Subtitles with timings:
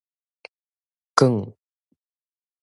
[1.15, 1.53] 摃